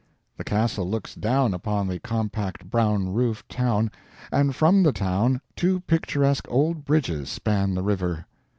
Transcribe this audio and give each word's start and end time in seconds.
The 0.35 0.43
Castle 0.43 0.89
looks 0.89 1.13
down 1.13 1.53
upon 1.53 1.87
the 1.87 1.99
compact 1.99 2.67
brown 2.71 3.13
roofed 3.13 3.47
town; 3.49 3.91
and 4.31 4.55
from 4.55 4.81
the 4.81 4.91
town 4.93 5.41
two 5.55 5.79
picturesque 5.81 6.47
old 6.49 6.83
bridges 6.85 7.29
span 7.29 7.75
the 7.75 7.83
river. 7.83 8.25